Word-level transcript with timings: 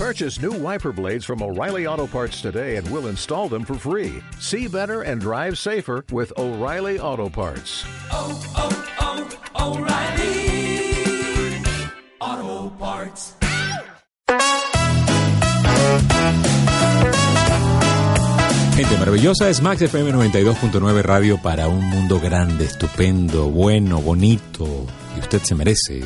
Purchase 0.00 0.40
new 0.40 0.52
wiper 0.52 0.92
blades 0.92 1.26
from 1.26 1.42
O'Reilly 1.42 1.86
Auto 1.86 2.06
Parts 2.06 2.40
today 2.40 2.76
and 2.76 2.90
we'll 2.90 3.08
install 3.08 3.50
them 3.50 3.66
for 3.66 3.74
free. 3.74 4.22
See 4.38 4.66
better 4.66 5.02
and 5.02 5.20
drive 5.20 5.58
safer 5.58 6.06
with 6.10 6.32
O'Reilly 6.38 6.98
Auto 6.98 7.28
Parts. 7.28 7.84
oh, 8.10 8.32
oh, 8.56 9.28
oh 9.58 9.76
O'Reilly 9.76 10.40
Auto 12.18 12.70
Parts. 12.78 13.34
Gente 18.74 18.96
maravillosa, 18.96 19.50
es 19.50 19.60
Max 19.60 19.82
FM 19.82 20.12
92.9 20.12 21.02
Radio 21.02 21.36
para 21.42 21.68
un 21.68 21.84
mundo 21.84 22.18
grande, 22.18 22.64
estupendo, 22.64 23.50
bueno, 23.50 24.00
bonito, 24.00 24.86
y 25.16 25.20
usted 25.20 25.42
se 25.42 25.54
merece. 25.54 26.02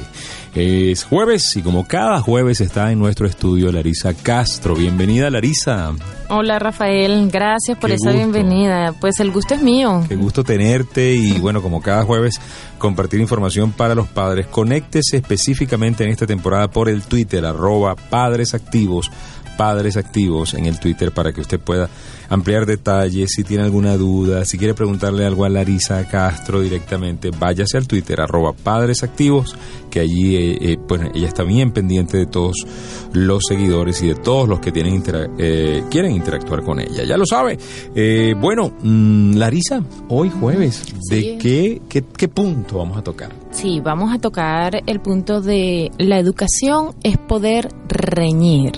Es 0.54 1.04
jueves 1.04 1.56
y 1.56 1.62
como 1.62 1.86
cada 1.86 2.20
jueves 2.20 2.60
está 2.60 2.92
en 2.92 2.98
nuestro 2.98 3.26
estudio 3.26 3.72
Larisa 3.72 4.14
Castro. 4.14 4.74
Bienvenida 4.74 5.30
Larisa. 5.30 5.92
Hola 6.28 6.58
Rafael, 6.58 7.28
gracias 7.30 7.76
por 7.78 7.90
Qué 7.90 7.96
esa 7.96 8.12
gusto. 8.12 8.16
bienvenida. 8.32 8.92
Pues 9.00 9.20
el 9.20 9.30
gusto 9.30 9.54
es 9.54 9.62
mío. 9.62 10.04
Qué 10.08 10.16
gusto 10.16 10.42
tenerte 10.44 11.12
y 11.14 11.38
bueno, 11.38 11.60
como 11.60 11.82
cada 11.82 12.04
jueves, 12.04 12.40
compartir 12.78 13.20
información 13.20 13.72
para 13.72 13.94
los 13.94 14.08
padres. 14.08 14.46
Conéctese 14.46 15.18
específicamente 15.18 16.04
en 16.04 16.10
esta 16.10 16.26
temporada 16.26 16.68
por 16.68 16.88
el 16.88 17.02
Twitter, 17.02 17.44
arroba 17.44 17.94
Padres 17.96 18.54
Activos, 18.54 19.10
Padres 19.56 19.96
Activos 19.96 20.54
en 20.54 20.66
el 20.66 20.78
Twitter 20.80 21.12
para 21.12 21.32
que 21.32 21.40
usted 21.40 21.60
pueda 21.60 21.88
ampliar 22.28 22.66
detalles, 22.66 23.30
si 23.34 23.44
tiene 23.44 23.64
alguna 23.64 23.96
duda, 23.96 24.44
si 24.44 24.56
quiere 24.58 24.74
preguntarle 24.74 25.24
algo 25.26 25.44
a 25.44 25.48
Larisa 25.48 26.04
Castro 26.08 26.60
directamente, 26.62 27.30
váyase 27.30 27.76
al 27.76 27.86
Twitter, 27.86 28.20
arroba 28.20 28.52
Padres 28.52 29.02
Activos, 29.02 29.54
que 29.90 30.00
allí 30.00 30.34
eh, 30.36 30.58
eh, 30.60 30.76
pues, 30.88 31.02
ella 31.14 31.28
está 31.28 31.44
bien 31.44 31.72
pendiente 31.72 32.16
de 32.16 32.26
todos 32.26 32.66
los 33.12 33.42
seguidores 33.46 34.02
y 34.02 34.08
de 34.08 34.14
todos 34.14 34.48
los 34.48 34.60
que 34.60 34.72
tienen 34.72 34.94
intera- 34.94 35.28
eh, 35.38 35.84
quieren 35.90 36.12
interactuar 36.12 36.62
con 36.62 36.80
ella. 36.80 37.04
Ya 37.04 37.16
lo 37.16 37.26
sabe. 37.26 37.58
Eh, 37.94 38.34
bueno, 38.40 38.72
mm, 38.82 39.34
Larisa, 39.36 39.82
hoy 40.08 40.30
jueves, 40.30 40.82
¿de 41.10 41.20
Sí. 41.20 41.38
qué, 41.40 41.82
qué, 41.88 42.02
qué 42.16 42.28
punto 42.28 42.78
vamos 42.78 42.96
a 42.96 43.02
tocar? 43.02 43.30
Sí, 43.52 43.80
vamos 43.84 44.12
a 44.12 44.18
tocar 44.18 44.82
el 44.86 45.00
punto 45.00 45.40
de 45.40 45.92
la 45.98 46.18
educación 46.18 46.94
es 47.04 47.16
poder 47.18 47.68
reñir. 47.88 48.72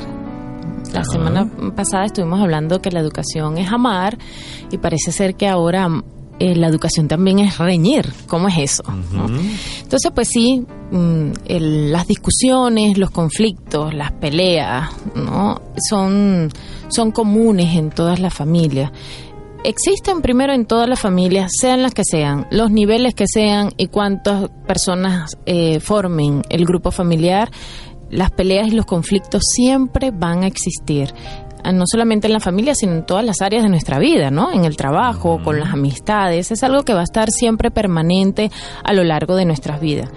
La 0.92 1.00
Ajá. 1.00 1.10
semana 1.10 1.50
pasada 1.74 2.04
estuvimos 2.06 2.40
hablando 2.40 2.80
que 2.80 2.90
la 2.90 3.00
educación 3.00 3.58
es 3.58 3.70
amar 3.70 4.16
y 4.70 4.78
parece 4.78 5.12
ser 5.12 5.34
que 5.34 5.46
ahora 5.48 5.88
eh, 6.38 6.54
la 6.54 6.66
educación 6.68 7.08
también 7.08 7.38
es 7.38 7.56
reñir. 7.58 8.12
¿Cómo 8.26 8.48
es 8.48 8.58
eso? 8.58 8.82
¿no? 9.12 9.26
Entonces, 9.26 10.12
pues 10.14 10.28
sí, 10.28 10.64
mm, 10.90 11.30
el- 11.46 11.92
las 11.92 12.06
discusiones, 12.06 12.98
los 12.98 13.10
conflictos, 13.10 13.94
las 13.94 14.12
peleas, 14.12 14.90
¿no? 15.14 15.60
Son, 15.88 16.50
son 16.88 17.10
comunes 17.10 17.74
en 17.76 17.88
todas 17.90 18.20
las 18.20 18.34
familias. 18.34 18.90
Existen 19.64 20.20
primero 20.22 20.52
en 20.52 20.66
todas 20.66 20.88
las 20.88 21.00
familias, 21.00 21.50
sean 21.58 21.82
las 21.82 21.92
que 21.94 22.02
sean, 22.04 22.46
los 22.50 22.70
niveles 22.70 23.14
que 23.14 23.24
sean 23.26 23.70
y 23.78 23.88
cuántas 23.88 24.48
personas 24.66 25.32
eh, 25.46 25.80
formen 25.80 26.42
el 26.50 26.64
grupo 26.66 26.90
familiar, 26.92 27.50
las 28.10 28.30
peleas 28.30 28.68
y 28.68 28.72
los 28.72 28.86
conflictos 28.86 29.42
siempre 29.44 30.10
van 30.10 30.42
a 30.42 30.46
existir. 30.46 31.12
Ah, 31.64 31.72
No 31.72 31.84
solamente 31.86 32.26
en 32.26 32.32
la 32.32 32.40
familia, 32.40 32.74
sino 32.74 32.92
en 32.92 33.06
todas 33.06 33.24
las 33.24 33.40
áreas 33.40 33.62
de 33.64 33.68
nuestra 33.68 33.98
vida, 33.98 34.30
¿no? 34.30 34.52
En 34.52 34.64
el 34.64 34.76
trabajo, 34.76 35.40
con 35.42 35.58
las 35.58 35.72
amistades. 35.72 36.50
Es 36.50 36.62
algo 36.62 36.84
que 36.84 36.94
va 36.94 37.00
a 37.00 37.04
estar 37.04 37.30
siempre 37.30 37.70
permanente 37.70 38.50
a 38.84 38.92
lo 38.92 39.02
largo 39.04 39.34
de 39.36 39.44
nuestras 39.44 39.80
vidas. 39.80 40.10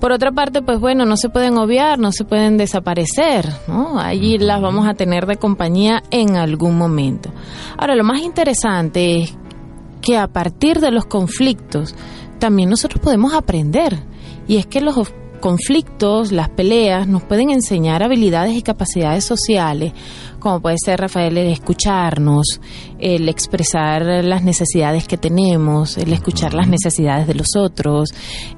Por 0.00 0.12
otra 0.12 0.32
parte, 0.32 0.62
pues 0.62 0.80
bueno, 0.80 1.04
no 1.04 1.16
se 1.18 1.28
pueden 1.28 1.58
obviar, 1.58 1.98
no 1.98 2.10
se 2.10 2.24
pueden 2.24 2.56
desaparecer, 2.56 3.46
¿no? 3.68 4.00
Allí 4.00 4.38
las 4.38 4.62
vamos 4.62 4.88
a 4.88 4.94
tener 4.94 5.26
de 5.26 5.36
compañía 5.36 6.02
en 6.10 6.36
algún 6.36 6.78
momento. 6.78 7.30
Ahora, 7.76 7.94
lo 7.94 8.02
más 8.02 8.22
interesante 8.22 9.20
es 9.20 9.36
que 10.00 10.16
a 10.16 10.26
partir 10.26 10.80
de 10.80 10.90
los 10.90 11.04
conflictos 11.04 11.94
también 12.38 12.70
nosotros 12.70 13.00
podemos 13.02 13.34
aprender. 13.34 13.98
Y 14.48 14.56
es 14.56 14.64
que 14.66 14.80
los 14.80 14.96
conflictos, 15.40 16.32
las 16.32 16.48
peleas, 16.50 17.08
nos 17.08 17.22
pueden 17.22 17.50
enseñar 17.50 18.02
habilidades 18.02 18.54
y 18.54 18.62
capacidades 18.62 19.24
sociales, 19.24 19.92
como 20.40 20.60
puede 20.60 20.76
ser, 20.82 21.00
Rafael, 21.00 21.36
el 21.36 21.48
escucharnos, 21.48 22.60
el 22.98 23.28
expresar 23.28 24.24
las 24.24 24.42
necesidades 24.42 25.06
que 25.06 25.18
tenemos, 25.18 25.98
el 25.98 26.12
escuchar 26.12 26.54
las 26.54 26.66
necesidades 26.66 27.26
de 27.26 27.34
los 27.34 27.48
otros, 27.56 28.10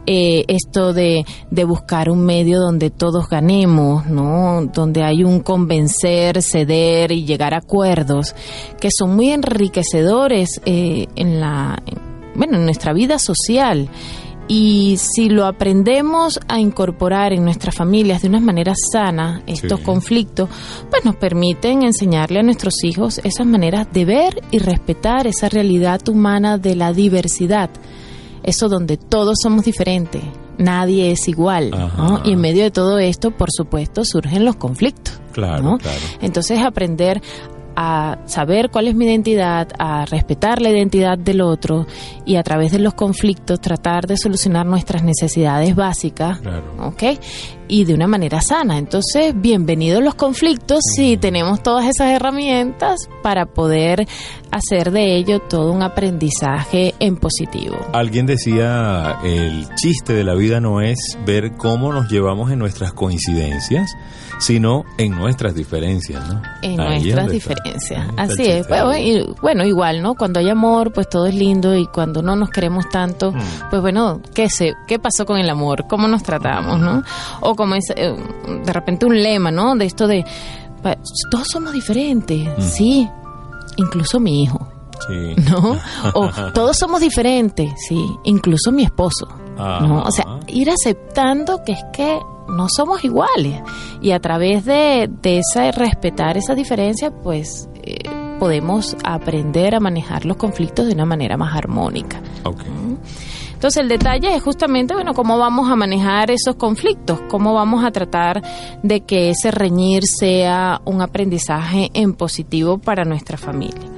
eh, 0.06 0.44
esto 0.47 0.93
de, 0.93 1.25
de 1.50 1.65
buscar 1.65 2.09
un 2.09 2.25
medio 2.25 2.60
donde 2.60 2.91
todos 2.91 3.28
ganemos, 3.28 4.06
¿no? 4.06 4.64
Donde 4.72 5.03
hay 5.03 5.25
un 5.25 5.41
convencer, 5.41 6.41
ceder 6.43 7.10
y 7.10 7.25
llegar 7.25 7.53
a 7.53 7.59
acuerdos, 7.59 8.34
que 8.81 8.88
son 8.97 9.16
muy 9.16 9.31
enriquecedores 9.31 10.60
eh, 10.64 11.09
en 11.16 11.41
la, 11.41 11.82
bueno, 12.34 12.56
en 12.56 12.64
nuestra 12.64 12.93
vida 12.93 13.19
social. 13.19 13.88
Y 14.49 14.97
si 14.99 15.29
lo 15.29 15.47
aprendemos 15.47 16.39
a 16.49 16.59
incorporar 16.61 17.33
en 17.33 17.45
nuestras 17.45 17.75
familias 17.75 18.23
de 18.23 18.29
una 18.29 18.41
manera 18.41 18.75
sana, 18.93 19.43
estos 19.47 19.79
Sí. 19.81 19.85
conflictos, 19.87 20.49
pues 20.91 21.05
nos 21.05 21.17
permiten 21.17 21.83
enseñarle 21.85 22.41
a 22.41 22.43
nuestros 22.43 22.75
hijos 22.85 23.19
esas 23.25 23.47
maneras 23.47 23.87
de 23.93 24.05
ver 24.05 24.43
y 24.51 24.59
respetar 24.59 25.27
esa 25.27 25.49
realidad 25.49 26.07
humana 26.09 26.59
de 26.59 26.75
la 26.77 26.93
diversidad. 26.93 27.71
Eso 28.43 28.69
donde 28.69 28.97
todos 28.97 29.39
somos 29.41 29.65
diferentes, 29.65 30.23
nadie 30.59 31.13
es 31.13 31.29
igual. 31.29 31.71
Y 32.25 32.33
en 32.33 32.41
medio 32.41 32.65
de 32.65 32.73
todo 32.73 32.99
esto, 32.99 33.31
por 33.31 33.49
supuesto, 33.51 34.05
surgen 34.05 34.45
los 34.45 34.57
conflictos. 34.57 35.21
Claro, 35.33 35.63
¿no? 35.63 35.79
claro. 35.79 35.99
Entonces 36.21 36.59
aprender 36.61 37.23
a 37.77 38.19
saber 38.27 38.71
cuál 38.71 38.88
es 38.88 38.94
mi 38.94 39.06
identidad, 39.06 39.69
a 39.78 40.05
respetar 40.06 40.60
la 40.60 40.71
identidad 40.71 41.19
del 41.19 41.41
otro 41.41 41.87
y 42.25 42.37
a 42.37 42.43
través 42.43 42.72
de 42.72 42.78
los 42.78 42.94
conflictos 42.94 43.60
tratar 43.60 44.06
de 44.06 44.16
solucionar 44.16 44.66
nuestras 44.66 45.03
necesidades 45.03 45.75
básicas, 45.75 46.38
Claro. 46.41 46.65
¿ok? 46.88 47.03
Y 47.75 47.87
de 47.87 47.94
una 47.94 48.06
manera 48.06 48.43
sana. 48.43 48.77
Entonces, 48.77 49.33
bienvenidos 49.34 50.03
los 50.05 50.15
conflictos 50.15 50.81
si 50.94 51.16
tenemos 51.16 51.62
todas 51.62 51.87
esas 51.87 52.10
herramientas 52.10 53.09
para 53.22 53.47
poder 53.47 54.06
hacer 54.50 54.91
de 54.91 55.16
ello 55.16 55.38
todo 55.41 55.72
un 55.72 55.82
aprendizaje 55.82 56.94
en 57.00 57.16
positivo. 57.16 57.77
Alguien 57.94 58.27
decía, 58.27 59.16
el 59.25 59.66
chiste 59.77 60.12
de 60.12 60.22
la 60.22 60.34
vida 60.34 60.61
no 60.61 60.82
es 60.82 60.99
ver 61.25 61.53
cómo 61.56 61.94
nos 61.94 62.11
llevamos 62.11 62.50
en 62.50 62.59
nuestras 62.59 62.93
coincidencias, 62.93 63.91
sino 64.38 64.84
en 64.99 65.12
nuestras 65.12 65.55
diferencias, 65.55 66.22
¿no? 66.28 66.43
en 66.61 66.78
Ahí 66.78 67.00
nuestras 67.05 67.31
diferencias. 67.31 68.06
Está 68.11 68.22
Así 68.25 68.43
es. 68.44 68.69
Bueno, 68.69 68.94
y- 68.99 69.34
bueno, 69.41 69.65
igual, 69.65 70.03
¿no? 70.03 70.15
Cuando 70.15 70.41
hay 70.41 70.50
amor, 70.50 70.93
pues 70.93 71.09
todo 71.09 71.25
es 71.25 71.34
lindo 71.34 71.75
y 71.75 71.87
cuando 71.87 72.21
no 72.21 72.37
nos 72.37 72.50
queremos 72.50 72.87
tanto, 72.91 73.32
Mm. 73.32 73.38
pues 73.71 73.81
bueno, 73.81 74.21
¿qué 74.34 74.50
sé? 74.50 74.75
¿Qué 74.87 74.99
pasó 74.99 75.25
con 75.25 75.38
el 75.38 75.49
amor? 75.49 75.87
¿Cómo 75.88 76.06
nos 76.09 76.22
tratamos, 76.22 76.78
no? 76.78 77.03
O 77.41 77.55
como 77.62 77.75
es 77.77 77.84
eh, 77.95 78.15
de 78.65 78.73
repente 78.73 79.06
un 79.06 79.23
lema, 79.23 79.50
¿no? 79.50 79.77
De 79.77 79.84
esto 79.87 80.06
de 80.09 80.25
todos 81.31 81.47
somos 81.49 81.73
diferentes, 81.73 82.41
Mm. 82.59 82.61
sí, 82.62 83.09
incluso 83.77 84.19
mi 84.21 84.43
hijo. 84.43 84.67
Sí. 85.06 85.34
¿no? 85.50 85.78
O 86.15 86.28
todos 86.55 86.77
somos 86.77 87.00
diferentes, 87.00 87.71
sí, 87.89 88.05
incluso 88.25 88.71
mi 88.73 88.83
esposo, 88.84 89.27
¿no? 89.56 90.03
O 90.03 90.11
sea, 90.11 90.41
ir 90.49 90.71
aceptando 90.71 91.62
que 91.65 91.73
es 91.73 91.84
que 91.93 92.19
no 92.49 92.67
somos 92.69 93.05
iguales 93.05 93.61
y 94.00 94.11
a 94.11 94.19
través 94.21 94.65
de, 94.65 95.09
de 95.23 95.39
esa 95.39 95.71
respetar 95.73 96.37
esa 96.37 96.55
diferencia, 96.55 97.11
pues 97.12 97.69
eh, 97.83 98.09
podemos 98.41 98.97
aprender 99.05 99.75
a 99.77 99.81
manejar 99.81 100.25
los 100.25 100.37
conflictos 100.37 100.87
de 100.87 100.94
una 100.94 101.05
manera 101.06 101.37
más 101.37 101.55
armónica. 101.56 102.21
Ok. 102.44 102.62
Entonces 103.62 103.81
el 103.81 103.89
detalle 103.89 104.34
es 104.34 104.43
justamente, 104.43 104.93
bueno, 104.93 105.15
cómo 105.15 105.39
vamos 105.39 105.71
a 105.71 105.77
manejar 105.77 106.33
esos 106.33 106.56
conflictos, 106.56 107.21
cómo 107.28 107.55
vamos 107.55 107.84
a 107.84 107.93
tratar 107.93 108.43
de 108.83 109.03
que 109.03 109.31
ese 109.31 109.53
reñir 109.53 110.03
sea 110.03 110.81
un 110.85 111.00
aprendizaje 111.00 111.88
en 111.94 112.14
positivo 112.14 112.79
para 112.79 113.05
nuestra 113.05 113.38
familia. 113.38 113.88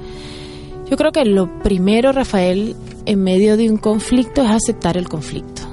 Yo 0.87 0.97
creo 0.97 1.11
que 1.11 1.25
lo 1.25 1.51
primero, 1.63 2.11
Rafael, 2.11 2.75
en 3.07 3.23
medio 3.23 3.57
de 3.57 3.67
un 3.67 3.77
conflicto 3.77 4.43
es 4.43 4.51
aceptar 4.51 4.97
el 4.97 5.09
conflicto 5.09 5.63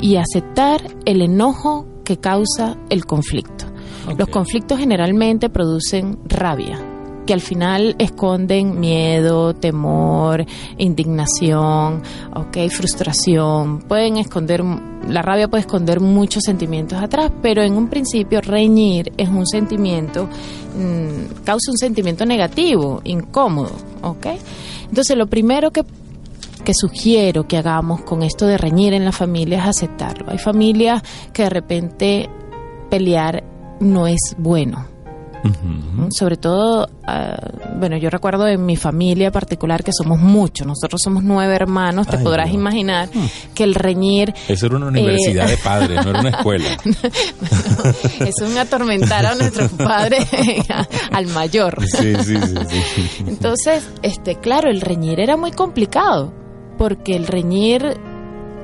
y 0.00 0.18
aceptar 0.18 0.80
el 1.04 1.20
enojo 1.20 1.88
que 2.04 2.18
causa 2.18 2.76
el 2.90 3.06
conflicto. 3.06 3.64
Los 4.16 4.28
conflictos 4.28 4.78
generalmente 4.78 5.50
producen 5.50 6.20
rabia, 6.26 6.78
que 7.26 7.32
al 7.32 7.40
final 7.40 7.94
esconden 7.98 8.78
miedo, 8.80 9.54
temor, 9.54 10.44
indignación, 10.78 12.02
okay, 12.34 12.68
frustración. 12.68 13.80
Pueden 13.80 14.16
esconder, 14.16 14.64
la 15.08 15.22
rabia 15.22 15.48
puede 15.48 15.62
esconder 15.62 16.00
muchos 16.00 16.42
sentimientos 16.44 17.00
atrás, 17.00 17.30
pero 17.42 17.62
en 17.62 17.74
un 17.74 17.88
principio 17.88 18.40
reñir 18.40 19.12
es 19.16 19.28
un 19.28 19.46
sentimiento, 19.46 20.24
mm, 20.24 21.44
causa 21.44 21.70
un 21.70 21.78
sentimiento 21.78 22.26
negativo, 22.26 23.00
incómodo, 23.04 23.76
¿ok? 24.02 24.26
Entonces 24.88 25.16
lo 25.16 25.26
primero 25.26 25.70
que 25.70 25.84
que 26.62 26.74
sugiero 26.74 27.48
que 27.48 27.56
hagamos 27.56 28.02
con 28.02 28.22
esto 28.22 28.46
de 28.46 28.56
reñir 28.56 28.94
en 28.94 29.04
la 29.04 29.10
familia 29.10 29.58
es 29.58 29.66
aceptarlo. 29.66 30.30
Hay 30.30 30.38
familias 30.38 31.02
que 31.32 31.42
de 31.42 31.50
repente 31.50 32.30
pelear 32.88 33.42
no 33.80 34.06
es 34.06 34.36
bueno. 34.38 34.91
Sobre 36.16 36.36
todo, 36.36 36.88
ah, 37.06 37.36
bueno, 37.76 37.96
yo 37.96 38.10
recuerdo 38.10 38.46
en 38.46 38.64
mi 38.64 38.76
familia 38.76 39.32
particular 39.32 39.82
que 39.82 39.90
somos 39.92 40.20
muchos, 40.20 40.66
nosotros 40.66 41.00
somos 41.02 41.24
nueve 41.24 41.54
hermanos, 41.54 42.06
te 42.06 42.18
Ay, 42.18 42.24
podrás 42.24 42.52
imaginar 42.52 43.08
que 43.54 43.64
el 43.64 43.74
reñir 43.74 44.32
Eso 44.48 44.66
era 44.66 44.76
una 44.76 44.86
universidad 44.86 45.48
de 45.48 45.56
padres, 45.56 46.04
no 46.04 46.10
era 46.10 46.20
una 46.20 46.30
escuela. 46.30 46.68
es 48.20 48.34
un 48.40 48.56
atormentar 48.56 49.26
a 49.26 49.34
nuestros 49.34 49.72
padres 49.72 50.26
al 51.10 51.26
mayor. 51.28 51.84
Sí, 51.86 52.14
sí, 52.22 52.36
sí. 52.36 52.82
sí. 52.94 53.24
Entonces, 53.26 53.88
este, 54.02 54.36
claro, 54.36 54.70
el 54.70 54.80
reñir 54.80 55.18
era 55.18 55.36
muy 55.36 55.50
complicado, 55.50 56.32
porque 56.78 57.16
el 57.16 57.26
reñir 57.26 57.96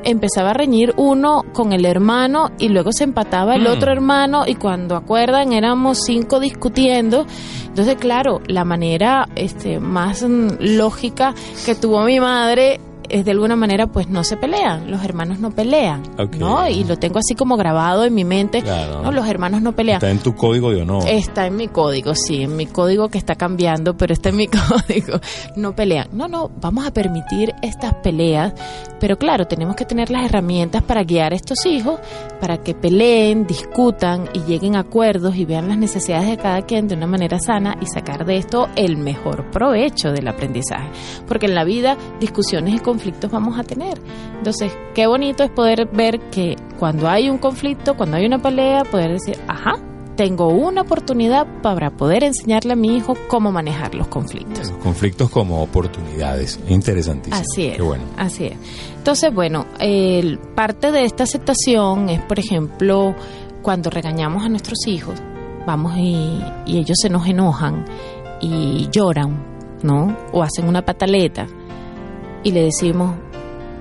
empezaba 0.05 0.51
a 0.51 0.55
reñir 0.55 0.95
uno 0.97 1.45
con 1.53 1.73
el 1.73 1.85
hermano 1.85 2.51
y 2.59 2.69
luego 2.69 2.91
se 2.93 3.05
empataba 3.05 3.55
el 3.55 3.65
Mm. 3.65 3.73
otro 3.73 3.93
hermano 3.93 4.45
y 4.47 4.55
cuando 4.55 4.97
acuerdan 4.97 5.53
éramos 5.53 5.99
cinco 6.05 6.41
discutiendo. 6.41 7.27
Entonces, 7.67 7.97
claro, 7.97 8.41
la 8.47 8.65
manera 8.65 9.29
este, 9.37 9.79
más 9.81 10.23
mm, 10.23 10.49
lógica 10.61 11.35
que 11.65 11.75
tuvo 11.75 12.03
mi 12.05 12.21
madre 12.21 12.81
es 13.09 13.25
de 13.25 13.31
alguna 13.31 13.57
manera 13.57 13.87
pues 13.87 14.09
no 14.09 14.23
se 14.25 14.37
pelean, 14.37 14.91
los 14.91 15.03
hermanos 15.05 15.39
no 15.39 15.51
pelean. 15.51 16.03
¿no? 16.39 16.69
Y 16.69 16.85
lo 16.85 16.97
tengo 16.97 17.19
así 17.19 17.35
como 17.35 17.57
grabado 17.57 18.05
en 18.05 18.15
mi 18.15 18.25
mente, 18.25 18.63
Claro. 18.63 19.03
¿no? 19.03 19.11
Los 19.13 19.27
hermanos 19.29 19.63
no 19.63 19.73
pelean. 19.73 19.97
Está 19.97 20.11
en 20.11 20.19
tu 20.19 20.35
código 20.35 20.71
de 20.71 20.83
honor. 20.83 21.05
Está 21.09 21.47
en 21.47 21.57
mi 21.57 21.69
código, 21.69 22.15
sí, 22.15 22.43
en 22.43 22.57
mi 22.57 22.67
código 22.67 23.09
que 23.09 23.19
está 23.19 23.35
cambiando, 23.35 23.97
pero 23.97 24.13
está 24.13 24.29
en 24.29 24.37
mi 24.37 24.47
código. 24.49 25.19
No 25.57 25.75
pelean. 25.75 26.09
No, 26.13 26.29
no, 26.29 26.51
vamos 26.61 26.87
a 26.87 26.93
permitir 26.93 27.55
estas 27.63 27.95
peleas, 27.95 28.53
pero 29.01 29.17
claro, 29.17 29.47
tenemos 29.47 29.75
que 29.77 29.85
tener 29.85 30.11
las 30.11 30.25
herramientas 30.27 30.83
para 30.83 31.03
guiar 31.03 31.33
a 31.33 31.37
estos 31.37 31.65
hijos, 31.67 31.99
para 32.41 32.59
que 32.59 32.75
peleen, 32.75 33.47
discutan 33.47 34.29
y 34.35 34.41
lleguen 34.41 34.77
a 34.77 34.81
acuerdos 34.81 35.37
y 35.37 35.45
vean 35.45 35.69
las 35.69 35.79
necesidades 35.79 36.29
de 36.29 36.37
cada 36.37 36.63
quien 36.63 36.89
de 36.89 36.95
una 36.95 37.07
manera 37.07 37.39
sana 37.41 37.77
y 37.81 37.87
sacar 37.87 38.25
de 38.25 38.37
esto 38.37 38.69
el 38.77 38.97
mejor 38.97 39.51
provecho 39.51 40.11
del 40.11 40.29
aprendizaje. 40.29 40.89
Porque 41.27 41.47
en 41.47 41.55
la 41.55 41.65
vida 41.65 41.97
discusiones 42.21 42.75
y 42.75 42.79
conflictos 42.79 42.98
vamos 43.31 43.59
a 43.59 43.63
tener. 43.65 44.01
Entonces, 44.39 44.73
qué 44.95 45.07
bonito 45.07 45.43
es 45.45 45.51
poder 45.51 45.87
ver 45.93 46.21
que 46.31 46.57
cuando 46.79 47.09
hay 47.09 47.29
un 47.31 47.39
conflicto, 47.39 47.97
cuando 47.97 48.17
hay 48.17 48.27
una 48.27 48.39
pelea, 48.41 48.85
poder 48.85 49.13
decir, 49.13 49.39
ajá, 49.49 49.77
tengo 50.17 50.49
una 50.49 50.81
oportunidad 50.83 51.47
para 51.63 51.91
poder 51.91 52.25
enseñarle 52.25 52.73
a 52.73 52.77
mi 52.77 52.97
hijo 52.97 53.15
cómo 53.29 53.53
manejar 53.53 53.95
los 53.95 54.09
conflictos. 54.09 54.71
Los 54.71 54.79
conflictos 54.83 55.31
como 55.31 55.63
oportunidades. 55.63 56.59
Interesantísimo. 56.69 57.37
Así 57.41 57.67
es. 57.67 57.77
Qué 57.77 57.83
bueno. 57.83 58.05
Así 58.17 58.47
es. 58.47 58.57
Entonces, 58.97 59.33
bueno, 59.33 59.67
el- 59.79 60.39
parte 60.57 60.91
de 60.91 61.05
esta 61.05 61.23
aceptación 61.25 62.09
es, 62.09 62.21
por 62.23 62.39
ejemplo, 62.41 63.15
cuando 63.63 63.91
regañamos 63.91 64.45
a 64.45 64.49
nuestros 64.49 64.87
hijos, 64.89 65.21
vamos 65.67 65.95
y, 65.97 66.41
y 66.67 66.79
ellos 66.79 66.97
se 67.01 67.09
nos 67.11 67.27
enojan 67.29 67.85
y 68.41 68.89
lloran, 68.91 69.37
¿no? 69.83 70.17
O 70.33 70.43
hacen 70.43 70.67
una 70.69 70.83
pataleta 70.85 71.47
y 72.43 72.53
le 72.53 72.65
decimos, 72.65 73.17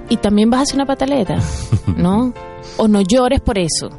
¿y 0.09 0.17
también 0.17 0.49
vas 0.49 0.59
a 0.59 0.63
hacer 0.63 0.75
una 0.75 0.85
pataleta? 0.85 1.37
¿No? 1.95 2.33
O 2.77 2.87
no 2.87 3.01
llores 3.01 3.41
por 3.41 3.57
eso. 3.57 3.89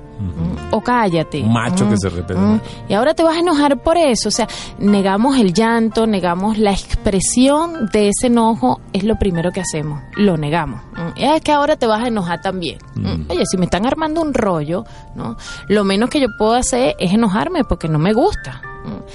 O 0.70 0.80
cállate. 0.80 1.40
Un 1.42 1.52
macho 1.52 1.88
que 1.88 1.96
se 1.96 2.08
repite. 2.10 2.34
¿Mm? 2.34 2.60
Y 2.88 2.94
ahora 2.94 3.14
te 3.14 3.22
vas 3.22 3.36
a 3.36 3.40
enojar 3.40 3.82
por 3.82 3.96
eso. 3.96 4.28
O 4.28 4.32
sea, 4.32 4.48
negamos 4.78 5.38
el 5.38 5.54
llanto, 5.54 6.06
negamos 6.06 6.58
la 6.58 6.72
expresión 6.72 7.88
de 7.92 8.08
ese 8.08 8.26
enojo, 8.26 8.80
es 8.92 9.04
lo 9.04 9.16
primero 9.16 9.50
que 9.50 9.60
hacemos. 9.60 10.02
Lo 10.16 10.36
negamos. 10.36 10.80
Es 11.16 11.40
que 11.40 11.52
ahora 11.52 11.76
te 11.76 11.86
vas 11.86 12.02
a 12.02 12.08
enojar 12.08 12.40
también. 12.40 12.78
Oye, 13.28 13.44
si 13.50 13.56
me 13.56 13.64
están 13.64 13.86
armando 13.86 14.20
un 14.20 14.34
rollo, 14.34 14.84
¿no? 15.14 15.36
Lo 15.68 15.84
menos 15.84 16.10
que 16.10 16.20
yo 16.20 16.26
puedo 16.36 16.54
hacer 16.54 16.96
es 16.98 17.12
enojarme 17.14 17.64
porque 17.64 17.88
no 17.88 17.98
me 17.98 18.12
gusta. 18.12 18.60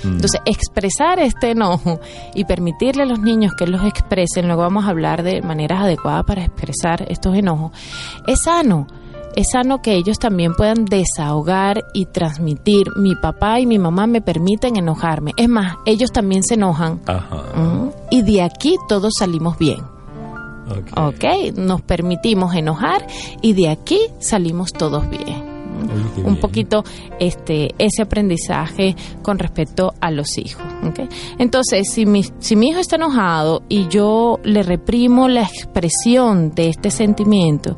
¿Mm? 0.04 0.08
Entonces, 0.08 0.42
expresar 0.46 1.20
este 1.20 1.52
enojo 1.52 2.00
y 2.34 2.46
permitirle 2.46 3.04
a 3.04 3.06
los 3.06 3.20
niños 3.20 3.54
que 3.58 3.68
los 3.68 3.84
expresen, 3.84 4.48
luego 4.48 4.62
vamos 4.62 4.86
a 4.86 4.90
hablar 4.90 5.24
de 5.24 5.42
maneras 5.42 5.84
adecuadas 5.84 6.24
para 6.26 6.44
expresar 6.44 7.06
estos 7.10 7.36
enojos, 7.36 7.72
es 8.28 8.42
sano. 8.44 8.88
Es 9.36 9.48
sano 9.52 9.82
que 9.82 9.96
ellos 9.96 10.20
también 10.20 10.54
puedan 10.54 10.86
desahogar 10.86 11.86
y 11.94 12.06
transmitir. 12.06 12.86
Mi 12.96 13.16
papá 13.16 13.60
y 13.60 13.66
mi 13.66 13.80
mamá 13.80 14.06
me 14.06 14.22
permiten 14.22 14.76
enojarme. 14.76 15.32
Es 15.38 15.50
más, 15.50 15.76
ellos 15.88 16.12
también 16.12 16.44
se 16.44 16.54
enojan. 16.54 17.02
Ajá. 17.08 17.60
¿Mm? 17.60 17.90
Y 18.12 18.22
de 18.22 18.44
aquí 18.44 18.76
todos 18.88 19.14
salimos 19.18 19.58
bien. 19.58 19.80
Ok. 20.70 20.98
¿Ok? 20.98 21.56
Nos 21.56 21.82
permitimos 21.82 22.54
enojar 22.54 23.08
y 23.42 23.54
de 23.54 23.70
aquí 23.70 24.00
salimos 24.20 24.72
todos 24.72 25.10
bien. 25.10 25.53
Oye, 25.90 26.24
Un 26.26 26.38
poquito 26.38 26.84
este 27.20 27.70
ese 27.78 28.02
aprendizaje 28.02 28.96
con 29.22 29.40
respecto 29.40 29.94
a 30.02 30.12
los 30.12 30.38
hijos. 30.38 30.64
Entonces, 31.38 31.88
si 31.92 32.06
mi, 32.06 32.24
si 32.40 32.56
mi 32.56 32.70
hijo 32.70 32.80
está 32.80 32.96
enojado 32.98 33.64
y 33.70 33.88
yo 33.88 34.40
le 34.44 34.64
reprimo 34.64 35.28
la 35.28 35.44
expresión 35.44 36.52
de 36.52 36.70
este 36.70 36.92
sentimiento, 36.92 37.76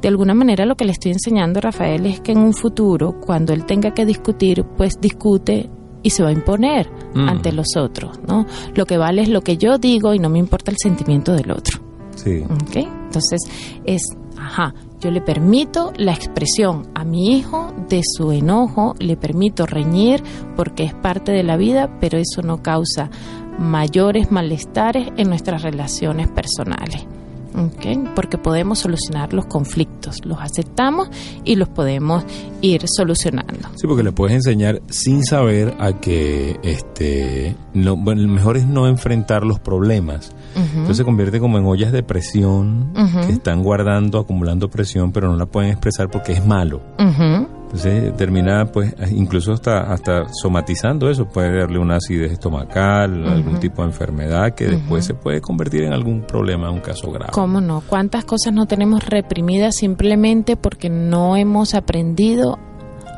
de 0.00 0.08
alguna 0.08 0.34
manera 0.34 0.66
lo 0.66 0.74
que 0.76 0.84
le 0.84 0.92
estoy 0.92 1.12
enseñando 1.12 1.58
a 1.58 1.62
Rafael 1.62 2.06
es 2.06 2.20
que 2.20 2.32
en 2.32 2.38
un 2.38 2.54
futuro, 2.54 3.20
cuando 3.20 3.52
él 3.52 3.64
tenga 3.66 3.92
que 3.94 4.04
discutir, 4.04 4.64
pues 4.76 5.00
discute 5.00 5.70
y 6.02 6.10
se 6.10 6.22
va 6.22 6.30
a 6.30 6.32
imponer 6.32 6.90
Mm. 7.14 7.28
ante 7.28 7.52
los 7.52 7.76
otros, 7.76 8.18
¿no? 8.26 8.46
Lo 8.74 8.86
que 8.86 8.96
vale 8.96 9.22
es 9.22 9.28
lo 9.28 9.42
que 9.42 9.56
yo 9.58 9.76
digo 9.78 10.14
y 10.14 10.18
no 10.18 10.28
me 10.30 10.38
importa 10.38 10.70
el 10.70 10.78
sentimiento 10.78 11.32
del 11.34 11.50
otro. 11.52 11.78
Sí. 12.16 12.42
Entonces 12.74 13.40
es, 13.84 14.02
ajá, 14.38 14.74
yo 15.00 15.10
le 15.10 15.20
permito 15.20 15.92
la 15.96 16.12
expresión 16.12 16.88
a 16.94 17.04
mi 17.04 17.36
hijo 17.36 17.72
de 17.88 18.02
su 18.04 18.32
enojo, 18.32 18.94
le 18.98 19.16
permito 19.16 19.66
reñir 19.66 20.22
porque 20.56 20.84
es 20.84 20.94
parte 20.94 21.32
de 21.32 21.42
la 21.42 21.56
vida, 21.56 21.98
pero 22.00 22.18
eso 22.18 22.42
no 22.42 22.62
causa 22.62 23.10
mayores 23.58 24.30
malestares 24.30 25.08
en 25.16 25.28
nuestras 25.28 25.62
relaciones 25.62 26.28
personales. 26.28 27.06
¿ok? 27.54 28.14
Porque 28.14 28.38
podemos 28.38 28.78
solucionar 28.78 29.32
los 29.32 29.46
conflictos, 29.46 30.24
los 30.24 30.38
aceptamos 30.40 31.08
y 31.44 31.56
los 31.56 31.68
podemos 31.68 32.24
ir 32.60 32.84
solucionando. 32.86 33.68
Sí, 33.76 33.86
porque 33.86 34.02
le 34.02 34.12
puedes 34.12 34.34
enseñar 34.34 34.80
sin 34.88 35.24
saber 35.24 35.74
a 35.78 35.92
que 36.00 36.58
este 36.62 37.54
no, 37.74 37.96
bueno, 37.96 38.26
mejor 38.32 38.56
es 38.56 38.66
no 38.66 38.86
enfrentar 38.86 39.44
los 39.44 39.58
problemas. 39.58 40.32
Entonces 40.54 40.96
se 40.96 41.04
convierte 41.04 41.40
como 41.40 41.58
en 41.58 41.66
ollas 41.66 41.92
de 41.92 42.02
presión 42.02 42.92
que 43.26 43.32
están 43.32 43.62
guardando, 43.62 44.18
acumulando 44.18 44.68
presión, 44.68 45.12
pero 45.12 45.28
no 45.28 45.36
la 45.36 45.46
pueden 45.46 45.70
expresar 45.70 46.10
porque 46.10 46.32
es 46.32 46.44
malo. 46.44 46.82
Entonces 46.98 48.14
termina 48.18 48.66
pues 48.66 48.94
incluso 49.12 49.52
hasta 49.52 49.80
hasta 49.80 50.26
somatizando 50.30 51.08
eso, 51.08 51.26
puede 51.26 51.60
darle 51.60 51.78
una 51.78 51.96
acidez 51.96 52.32
estomacal, 52.32 53.26
algún 53.26 53.60
tipo 53.60 53.80
de 53.80 53.88
enfermedad 53.88 54.54
que 54.54 54.66
después 54.66 55.06
se 55.06 55.14
puede 55.14 55.40
convertir 55.40 55.84
en 55.84 55.94
algún 55.94 56.20
problema, 56.22 56.70
un 56.70 56.80
caso 56.80 57.10
grave. 57.10 57.32
¿Cómo 57.32 57.62
no? 57.62 57.82
¿Cuántas 57.86 58.26
cosas 58.26 58.52
no 58.52 58.66
tenemos 58.66 59.06
reprimidas 59.06 59.76
simplemente 59.76 60.56
porque 60.56 60.90
no 60.90 61.36
hemos 61.36 61.74
aprendido 61.74 62.58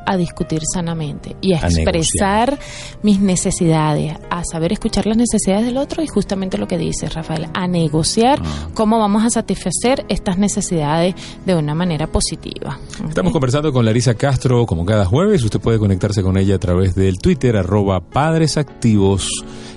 a 0.07 0.17
discutir 0.17 0.61
sanamente 0.73 1.37
y 1.41 1.55
a, 1.55 1.65
A 1.65 1.69
expresar 1.69 2.59
mis 3.03 3.21
necesidades, 3.21 4.15
a 4.31 4.43
saber 4.45 4.73
escuchar 4.73 5.07
las 5.07 5.17
necesidades 5.17 5.65
del 5.67 5.77
otro 5.77 6.03
y 6.03 6.07
justamente 6.07 6.59
lo 6.59 6.67
que 6.67 6.79
dice 6.79 7.09
Rafael, 7.09 7.47
a 7.55 7.67
negociar 7.67 8.41
Ah. 8.43 8.69
cómo 8.75 8.99
vamos 8.99 9.25
a 9.25 9.31
satisfacer 9.31 10.05
estas 10.09 10.39
necesidades 10.39 11.15
de 11.47 11.55
una 11.55 11.75
manera 11.75 12.07
positiva. 12.07 12.79
Estamos 13.09 13.33
conversando 13.33 13.73
con 13.73 13.85
Larisa 13.85 14.15
Castro 14.15 14.67
como 14.67 14.85
cada 14.85 15.05
jueves. 15.05 15.43
Usted 15.43 15.61
puede 15.61 15.79
conectarse 15.79 16.23
con 16.23 16.37
ella 16.37 16.57
a 16.57 16.59
través 16.59 16.95
del 16.95 17.19
Twitter 17.19 17.57
arroba 17.57 18.01
Padres 18.01 18.57
Activos. 18.57 19.29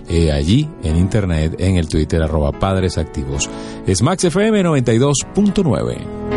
eh, 0.09 0.31
allí 0.31 0.69
en 0.83 0.95
internet, 0.95 1.55
en 1.59 1.75
el 1.75 1.89
Twitter 1.89 2.23
arroba 2.23 2.53
Padres 2.53 2.97
Activos. 2.97 3.49
Es 3.85 4.01
Max 4.01 4.23
FM 4.23 4.63
92.9. 4.63 6.36